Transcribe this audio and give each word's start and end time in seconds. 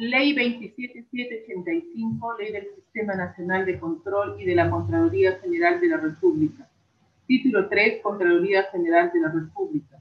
Ley 0.00 0.32
27785, 0.32 2.38
Ley 2.38 2.52
del 2.52 2.68
Sistema 2.74 3.14
Nacional 3.14 3.66
de 3.66 3.78
Control 3.78 4.40
y 4.40 4.46
de 4.46 4.54
la 4.54 4.70
Contraloría 4.70 5.38
General 5.40 5.78
de 5.78 5.88
la 5.88 5.98
República. 5.98 6.66
Título 7.26 7.68
3, 7.68 8.00
Contraloría 8.02 8.62
General 8.72 9.10
de 9.12 9.20
la 9.20 9.30
República. 9.30 9.98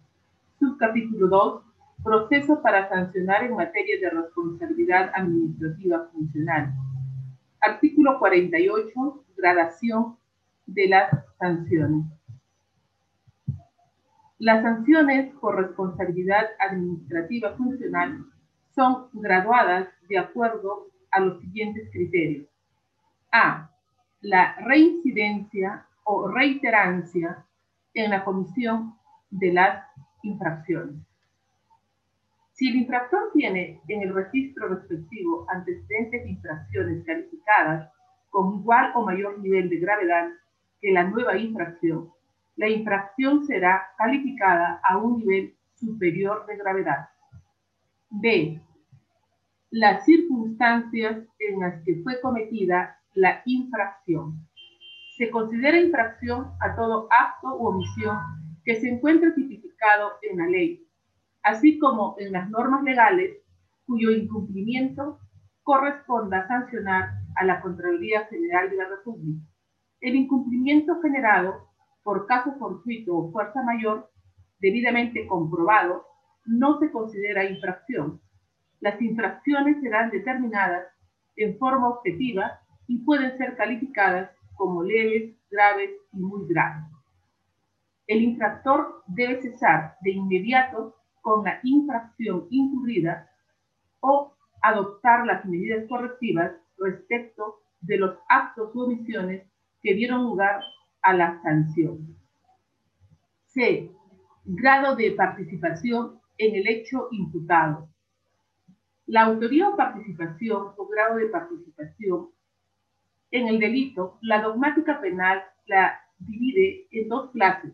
Subcapítulo 0.57 1.27
2, 1.27 1.63
Proceso 2.01 2.61
para 2.61 2.87
sancionar 2.87 3.43
en 3.43 3.57
materia 3.57 3.99
de 3.99 4.09
responsabilidad 4.09 5.11
administrativa 5.13 6.07
funcional. 6.13 6.71
Artículo 7.59 8.19
48, 8.19 9.25
Gradación 9.35 10.15
de 10.65 10.87
las 10.87 11.11
sanciones. 11.37 12.05
Las 14.37 14.63
sanciones 14.63 15.35
por 15.41 15.57
responsabilidad 15.57 16.45
administrativa 16.57 17.51
funcional 17.57 18.23
son 18.69 19.09
graduadas 19.13 19.89
de 20.07 20.17
acuerdo 20.17 20.87
a 21.11 21.19
los 21.19 21.39
siguientes 21.41 21.89
criterios. 21.91 22.47
A. 23.31 23.69
La 24.21 24.55
reincidencia 24.61 25.85
o 26.03 26.27
reiterancia 26.27 27.45
en 27.93 28.11
la 28.11 28.23
comisión 28.23 28.95
de 29.29 29.53
las 29.53 29.85
infracciones. 30.23 30.95
Si 32.53 32.69
el 32.69 32.75
infractor 32.75 33.31
tiene 33.33 33.79
en 33.87 34.01
el 34.01 34.13
registro 34.13 34.67
respectivo 34.67 35.45
antecedentes 35.49 36.23
de 36.23 36.29
infracciones 36.31 37.05
calificadas 37.05 37.89
con 38.29 38.59
igual 38.59 38.91
o 38.95 39.05
mayor 39.05 39.39
nivel 39.39 39.69
de 39.69 39.77
gravedad 39.77 40.29
que 40.81 40.91
la 40.91 41.03
nueva 41.03 41.37
infracción, 41.37 42.11
la 42.57 42.67
infracción 42.67 43.45
será 43.45 43.87
calificada 43.97 44.81
a 44.83 44.97
un 44.97 45.19
nivel 45.19 45.55
superior 45.75 46.45
de 46.47 46.57
gravedad. 46.57 47.09
B 48.09 48.61
las 49.71 50.03
circunstancias 50.03 51.27
en 51.37 51.59
las 51.59 51.83
que 51.83 52.01
fue 52.03 52.19
cometida 52.21 52.99
la 53.13 53.41
infracción. 53.45 54.47
Se 55.15 55.29
considera 55.29 55.79
infracción 55.79 56.53
a 56.59 56.75
todo 56.75 57.07
acto 57.11 57.55
u 57.55 57.67
omisión 57.67 58.17
que 58.63 58.75
se 58.75 58.89
encuentre 58.89 59.31
tipificado 59.31 60.13
en 60.23 60.37
la 60.37 60.47
ley, 60.47 60.87
así 61.43 61.77
como 61.77 62.15
en 62.17 62.31
las 62.31 62.49
normas 62.49 62.83
legales 62.83 63.37
cuyo 63.85 64.11
incumplimiento 64.11 65.19
corresponda 65.63 66.47
sancionar 66.47 67.11
a 67.35 67.45
la 67.45 67.61
Contraloría 67.61 68.25
General 68.25 68.69
de 68.69 68.75
la 68.75 68.87
República. 68.89 69.45
El 70.01 70.15
incumplimiento 70.15 70.99
generado 71.01 71.69
por 72.03 72.25
caso 72.25 72.55
fortuito 72.57 73.15
o 73.15 73.31
fuerza 73.31 73.61
mayor, 73.61 74.09
debidamente 74.59 75.27
comprobado, 75.27 76.05
no 76.49 76.79
se 76.79 76.91
considera 76.91 77.49
infracción, 77.49 78.19
las 78.79 78.99
infracciones 79.01 79.81
serán 79.81 80.09
determinadas 80.09 80.87
en 81.35 81.57
forma 81.57 81.89
objetiva 81.89 82.59
y 82.87 82.97
pueden 82.99 83.37
ser 83.37 83.55
calificadas 83.55 84.31
como 84.55 84.83
leves, 84.83 85.35
graves 85.51 85.91
y 86.11 86.19
muy 86.19 86.47
graves. 86.47 86.85
El 88.07 88.23
infractor 88.23 89.03
debe 89.07 89.41
cesar 89.41 89.95
de 90.01 90.11
inmediato 90.11 90.95
con 91.21 91.43
la 91.43 91.59
infracción 91.63 92.47
incurrida 92.49 93.29
o 93.99 94.33
adoptar 94.61 95.25
las 95.27 95.45
medidas 95.45 95.87
correctivas 95.87 96.51
respecto 96.77 97.59
de 97.81 97.97
los 97.97 98.17
actos 98.27 98.73
u 98.73 98.81
omisiones 98.81 99.43
que 99.83 99.93
dieron 99.93 100.23
lugar 100.23 100.61
a 101.03 101.13
la 101.13 101.41
sanción. 101.43 102.15
C. 103.45 103.91
Grado 104.45 104.95
de 104.95 105.11
participación 105.11 106.19
en 106.39 106.55
el 106.55 106.67
hecho 106.67 107.09
imputado. 107.11 107.87
La 109.05 109.25
autoría 109.25 109.69
o 109.69 109.75
participación 109.75 110.73
o 110.75 110.87
grado 110.87 111.17
de 111.17 111.27
participación 111.27 112.29
en 113.31 113.47
el 113.47 113.59
delito, 113.59 114.17
la 114.21 114.41
dogmática 114.41 114.99
penal 114.99 115.43
la 115.67 115.99
divide 116.17 116.87
en 116.91 117.07
dos 117.07 117.29
clases 117.31 117.73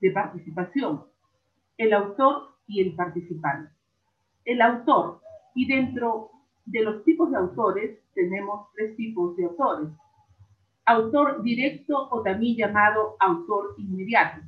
de 0.00 0.10
participación, 0.10 1.04
el 1.78 1.92
autor 1.94 2.56
y 2.66 2.82
el 2.82 2.94
participante. 2.94 3.72
El 4.44 4.60
autor, 4.60 5.20
y 5.54 5.66
dentro 5.66 6.30
de 6.64 6.82
los 6.82 7.04
tipos 7.04 7.30
de 7.30 7.36
autores 7.36 7.98
tenemos 8.14 8.68
tres 8.74 8.96
tipos 8.96 9.36
de 9.36 9.44
autores. 9.44 9.88
Autor 10.86 11.42
directo 11.42 12.08
o 12.10 12.22
también 12.22 12.56
llamado 12.56 13.16
autor 13.20 13.74
inmediato. 13.78 14.42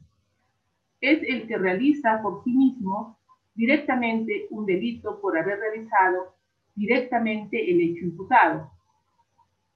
Es 1.01 1.23
el 1.27 1.47
que 1.47 1.59
realiza 1.59 2.21
por 2.23 2.45
sí 2.45 2.53
mismo 2.53 3.19
directamente 3.55 4.47
un 4.51 4.67
delito 4.67 5.21
por 5.21 5.39
haber 5.39 5.59
realizado 5.59 6.35
directamente 6.75 7.71
el 7.71 7.81
hecho 7.81 8.05
imputado. 8.05 8.71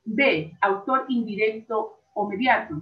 B. 0.04 0.52
Autor 0.60 1.04
indirecto 1.08 1.98
o 2.14 2.28
mediato, 2.28 2.80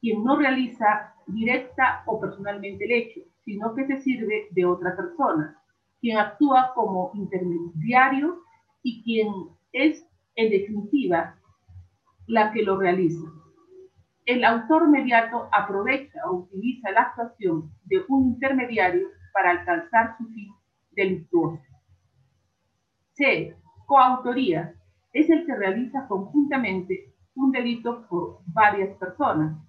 quien 0.00 0.22
no 0.22 0.36
realiza 0.36 1.14
directa 1.26 2.02
o 2.06 2.20
personalmente 2.20 2.84
el 2.84 2.92
hecho, 2.92 3.20
sino 3.44 3.74
que 3.74 3.86
se 3.86 4.00
sirve 4.02 4.48
de 4.50 4.64
otra 4.64 4.94
persona, 4.94 5.60
quien 6.00 6.18
actúa 6.18 6.72
como 6.74 7.10
intermediario 7.14 8.42
y 8.82 9.02
quien 9.02 9.28
es, 9.72 10.06
en 10.36 10.50
definitiva, 10.50 11.36
la 12.26 12.52
que 12.52 12.62
lo 12.62 12.76
realiza. 12.76 13.26
El 14.26 14.44
autor 14.44 14.88
mediato 14.88 15.48
aprovecha 15.52 16.20
o 16.28 16.38
utiliza 16.38 16.90
la 16.90 17.02
actuación 17.02 17.70
de 17.84 18.04
un 18.08 18.28
intermediario 18.34 19.08
para 19.36 19.50
alcanzar 19.50 20.16
su 20.16 20.24
fin 20.32 20.48
delictuoso. 20.92 21.62
C. 23.12 23.54
Coautoría. 23.86 24.74
Es 25.12 25.28
el 25.28 25.44
que 25.44 25.54
realiza 25.54 26.08
conjuntamente 26.08 27.14
un 27.34 27.52
delito 27.52 28.06
por 28.08 28.38
varias 28.46 28.96
personas 28.96 29.62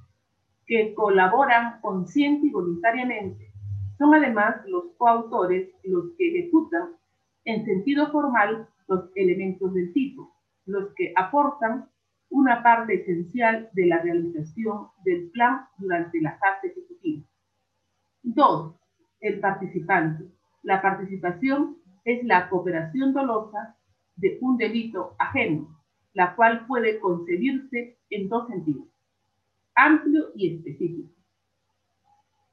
que 0.65 0.93
colaboran 0.95 1.81
consciente 1.81 2.47
y 2.47 2.51
voluntariamente. 2.51 3.51
Son 3.97 4.13
además 4.15 4.55
los 4.67 4.95
coautores 4.97 5.69
los 5.83 6.13
que 6.17 6.29
ejecutan 6.29 6.95
en 7.43 7.65
sentido 7.65 8.09
formal 8.09 8.69
los 8.87 9.09
elementos 9.15 9.73
del 9.73 9.91
tipo, 9.91 10.33
los 10.65 10.93
que 10.95 11.13
aportan 11.17 11.89
una 12.29 12.63
parte 12.63 13.01
esencial 13.01 13.69
de 13.73 13.85
la 13.85 14.01
realización 14.01 14.87
del 15.03 15.29
plan 15.31 15.67
durante 15.77 16.21
la 16.21 16.37
fase 16.37 16.67
ejecutiva. 16.67 17.25
2 18.23 18.76
el 19.19 19.39
participante. 19.39 20.25
La 20.63 20.81
participación 20.81 21.77
es 22.03 22.23
la 22.23 22.49
cooperación 22.49 23.13
dolosa 23.13 23.75
de 24.15 24.37
un 24.41 24.57
delito 24.57 25.15
ajeno, 25.19 25.67
la 26.13 26.35
cual 26.35 26.65
puede 26.65 26.99
concebirse 26.99 27.97
en 28.09 28.29
dos 28.29 28.47
sentidos, 28.47 28.87
amplio 29.75 30.31
y 30.35 30.55
específico. 30.55 31.13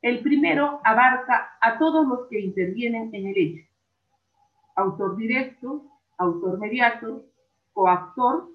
El 0.03 0.21
primero 0.21 0.81
abarca 0.85 1.57
a 1.63 1.79
todos 1.79 2.07
los 2.07 2.29
que 2.29 2.39
intervienen 2.39 3.15
en 3.15 3.27
el 3.27 3.39
hecho, 3.39 3.69
autor 4.77 5.17
directo, 5.17 5.85
autor 6.19 6.59
mediato, 6.59 7.25
coactor, 7.73 8.51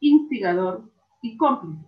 instigador 0.00 0.90
y 1.20 1.36
cómplice. 1.36 1.84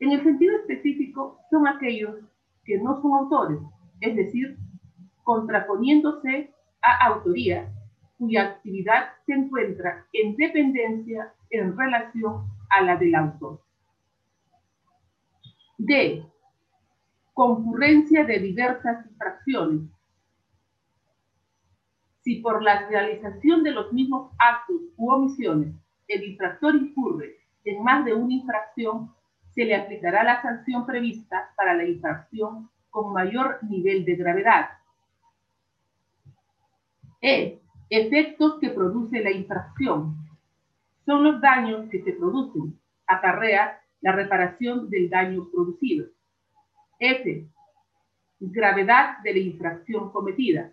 En 0.00 0.12
el 0.12 0.22
sentido 0.24 0.56
específico 0.58 1.38
son 1.50 1.68
aquellos 1.68 2.16
que 2.64 2.78
no 2.78 3.00
son 3.00 3.12
autores, 3.12 3.58
es 4.00 4.16
decir, 4.16 4.56
contraponiéndose 5.22 6.52
a 6.82 7.06
autoría 7.06 7.72
cuya 8.18 8.42
actividad 8.42 9.08
se 9.26 9.32
encuentra 9.32 10.06
en 10.12 10.36
dependencia 10.36 11.32
en 11.50 11.76
relación 11.76 12.46
a 12.70 12.82
la 12.82 12.96
del 12.96 13.14
autor. 13.14 13.60
D. 15.78 16.24
Concurrencia 17.32 18.24
de 18.24 18.38
diversas 18.38 19.06
infracciones. 19.06 19.90
Si 22.20 22.36
por 22.36 22.62
la 22.62 22.86
realización 22.88 23.62
de 23.62 23.72
los 23.72 23.92
mismos 23.92 24.32
actos 24.38 24.80
u 24.96 25.10
omisiones 25.10 25.74
el 26.08 26.22
infractor 26.24 26.76
incurre 26.76 27.36
en 27.64 27.82
más 27.82 28.04
de 28.04 28.14
una 28.14 28.34
infracción, 28.34 29.12
se 29.54 29.64
le 29.64 29.74
aplicará 29.74 30.22
la 30.22 30.42
sanción 30.42 30.86
prevista 30.86 31.50
para 31.56 31.74
la 31.74 31.84
infracción 31.84 32.70
con 32.94 33.12
mayor 33.12 33.58
nivel 33.64 34.04
de 34.04 34.14
gravedad. 34.14 34.70
E. 37.20 37.60
Efectos 37.90 38.60
que 38.60 38.70
produce 38.70 39.20
la 39.20 39.32
infracción. 39.32 40.14
Son 41.04 41.24
los 41.24 41.40
daños 41.40 41.88
que 41.90 42.04
se 42.04 42.12
producen. 42.12 42.78
Acarrea 43.08 43.80
la 44.00 44.12
reparación 44.12 44.88
del 44.90 45.10
daño 45.10 45.48
producido. 45.50 46.06
F. 47.00 47.48
Gravedad 48.38 49.18
de 49.24 49.32
la 49.32 49.40
infracción 49.40 50.12
cometida. 50.12 50.72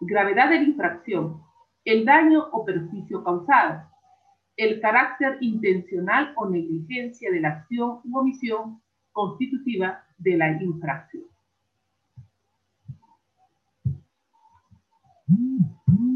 Gravedad 0.00 0.48
de 0.48 0.56
la 0.56 0.64
infracción. 0.64 1.42
El 1.84 2.06
daño 2.06 2.48
o 2.50 2.64
perjuicio 2.64 3.22
causado 3.22 3.87
el 4.58 4.80
carácter 4.80 5.38
intencional 5.40 6.32
o 6.36 6.50
negligencia 6.50 7.30
de 7.30 7.40
la 7.40 7.50
acción 7.50 8.00
u 8.04 8.18
omisión 8.18 8.82
constitutiva 9.12 10.04
de 10.18 10.36
la 10.36 10.60
infracción. 10.60 11.24